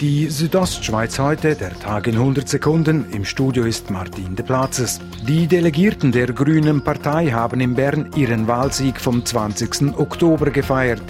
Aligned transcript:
Die 0.00 0.30
Südostschweiz 0.30 1.18
heute, 1.18 1.54
der 1.56 1.78
Tag 1.78 2.06
in 2.06 2.14
100 2.14 2.48
Sekunden. 2.48 3.04
Im 3.12 3.26
Studio 3.26 3.64
ist 3.64 3.90
Martin 3.90 4.34
de 4.34 4.42
Platzes. 4.42 4.98
Die 5.28 5.46
Delegierten 5.46 6.10
der 6.10 6.28
Grünen 6.28 6.82
Partei 6.82 7.26
haben 7.26 7.60
in 7.60 7.74
Bern 7.74 8.08
ihren 8.16 8.48
Wahlsieg 8.48 8.98
vom 8.98 9.22
20. 9.22 9.98
Oktober 9.98 10.50
gefeiert. 10.52 11.02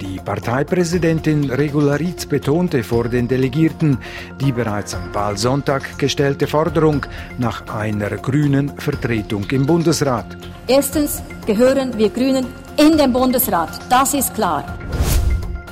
Die 0.00 0.18
Parteipräsidentin 0.24 1.50
Regularitz 1.50 2.24
betonte 2.24 2.84
vor 2.84 3.08
den 3.08 3.26
Delegierten 3.26 3.98
die 4.40 4.52
bereits 4.52 4.94
am 4.94 5.12
Wahlsonntag 5.12 5.98
gestellte 5.98 6.46
Forderung 6.46 7.04
nach 7.38 7.66
einer 7.66 8.10
grünen 8.10 8.78
Vertretung 8.78 9.42
im 9.50 9.66
Bundesrat. 9.66 10.36
Erstens 10.68 11.20
gehören 11.46 11.98
wir 11.98 12.10
Grünen 12.10 12.46
in 12.76 12.96
den 12.96 13.12
Bundesrat, 13.12 13.80
das 13.90 14.14
ist 14.14 14.32
klar. 14.34 14.78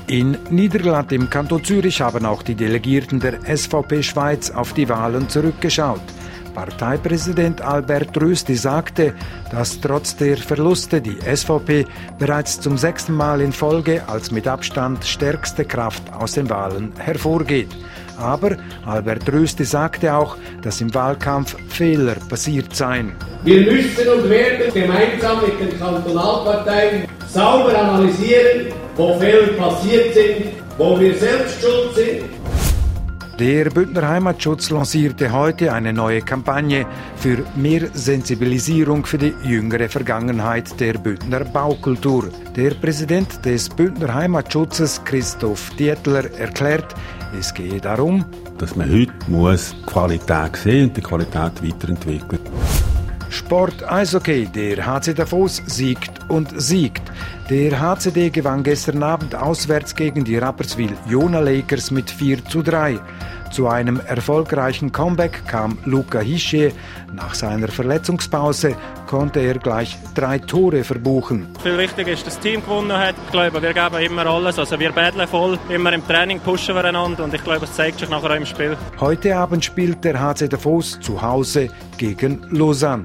In 0.08 0.38
Niederglatt 0.48 1.12
im 1.12 1.28
Kanton 1.28 1.62
Zürich 1.62 2.00
haben 2.00 2.24
auch 2.24 2.42
die 2.42 2.54
Delegierten 2.54 3.20
der 3.20 3.40
SVP 3.44 4.02
Schweiz 4.02 4.50
auf 4.50 4.72
die 4.72 4.88
Wahlen 4.88 5.28
zurückgeschaut. 5.28 6.00
Parteipräsident 6.54 7.60
Albert 7.60 8.18
Rösti 8.18 8.54
sagte, 8.54 9.12
dass 9.50 9.78
trotz 9.82 10.16
der 10.16 10.38
Verluste 10.38 11.02
die 11.02 11.18
SVP 11.20 11.84
bereits 12.18 12.58
zum 12.58 12.78
sechsten 12.78 13.12
Mal 13.12 13.42
in 13.42 13.52
Folge 13.52 14.02
als 14.08 14.30
mit 14.30 14.48
Abstand 14.48 15.04
stärkste 15.04 15.66
Kraft 15.66 16.02
aus 16.14 16.32
den 16.32 16.48
Wahlen 16.48 16.90
hervorgeht. 16.96 17.68
Aber 18.18 18.56
Albert 18.86 19.30
Rösti 19.30 19.64
sagte 19.64 20.14
auch, 20.14 20.38
dass 20.62 20.80
im 20.80 20.92
Wahlkampf 20.94 21.54
Fehler 21.68 22.16
passiert 22.30 22.74
seien. 22.74 23.12
Wir 23.44 23.60
müssen 23.60 24.08
und 24.08 24.30
werden 24.30 24.72
gemeinsam 24.72 25.42
mit 25.42 25.60
den 25.60 25.78
Kantonalparteien 25.78 27.04
sauber 27.28 27.78
analysieren, 27.78 28.72
wo 28.98 29.16
Fehler 29.18 29.52
passiert 29.52 30.12
sind, 30.12 30.46
wo 30.76 30.98
wir 30.98 31.14
selbst 31.14 31.62
schuld 31.62 31.94
sind. 31.94 32.24
Der 33.38 33.70
Bündner 33.70 34.08
Heimatschutz 34.08 34.70
lancierte 34.70 35.32
heute 35.32 35.72
eine 35.72 35.92
neue 35.92 36.20
Kampagne 36.22 36.84
für 37.16 37.44
mehr 37.54 37.88
Sensibilisierung 37.94 39.06
für 39.06 39.18
die 39.18 39.32
jüngere 39.44 39.88
Vergangenheit 39.88 40.80
der 40.80 40.94
Bündner 40.94 41.44
Baukultur. 41.44 42.30
Der 42.56 42.70
Präsident 42.70 43.44
des 43.44 43.68
Bündner 43.68 44.12
Heimatschutzes, 44.12 45.00
Christoph 45.04 45.70
Dietler, 45.78 46.32
erklärt, 46.36 46.96
es 47.38 47.54
gehe 47.54 47.80
darum, 47.80 48.24
dass 48.58 48.74
man 48.74 48.90
heute 48.90 49.12
muss 49.28 49.72
Qualität 49.86 50.56
sehen 50.56 50.88
und 50.88 50.96
die 50.96 51.02
Qualität 51.02 51.62
weiterentwickeln. 51.62 52.40
Sport 53.48 53.90
Eishockey. 53.90 54.44
Der 54.44 54.84
HC 54.84 55.14
Davos 55.14 55.62
siegt 55.64 56.10
und 56.28 56.60
siegt. 56.60 57.00
Der 57.48 57.80
HCD 57.80 58.28
gewann 58.28 58.62
gestern 58.62 59.02
Abend 59.02 59.34
auswärts 59.34 59.94
gegen 59.94 60.22
die 60.22 60.36
Rapperswil 60.36 60.92
Jona 61.08 61.40
Lakers 61.40 61.90
mit 61.90 62.10
4 62.10 62.44
zu 62.44 62.60
3. 62.60 63.00
Zu 63.50 63.66
einem 63.68 64.00
erfolgreichen 64.00 64.92
Comeback 64.92 65.46
kam 65.46 65.78
Luca 65.86 66.20
Hische. 66.20 66.72
Nach 67.14 67.32
seiner 67.32 67.68
Verletzungspause 67.68 68.76
konnte 69.06 69.40
er 69.40 69.54
gleich 69.54 69.96
drei 70.14 70.38
Tore 70.38 70.84
verbuchen. 70.84 71.48
Viel 71.62 71.78
wichtiger 71.78 72.12
ist, 72.12 72.26
dass 72.26 72.34
das 72.34 72.42
Team 72.42 72.60
gewonnen 72.60 72.92
hat. 72.92 73.14
Ich 73.24 73.32
glaube, 73.32 73.62
wir 73.62 73.72
geben 73.72 73.96
immer 73.96 74.26
alles. 74.26 74.58
Also 74.58 74.78
wir 74.78 74.92
battlen 74.92 75.26
voll, 75.26 75.58
immer 75.70 75.94
im 75.94 76.06
Training 76.06 76.38
pushen 76.40 76.74
wir 76.74 76.84
einander 76.84 77.24
und 77.24 77.32
ich 77.32 77.42
glaube, 77.42 77.64
es 77.64 77.72
zeigt 77.72 78.00
sich 78.00 78.10
nachher 78.10 78.30
auch 78.30 78.36
im 78.36 78.44
Spiel. 78.44 78.76
Heute 79.00 79.34
Abend 79.34 79.64
spielt 79.64 80.04
der 80.04 80.20
HC 80.20 80.48
Davos 80.48 81.00
zu 81.00 81.22
Hause 81.22 81.70
gegen 81.96 82.46
Lausanne. 82.50 83.04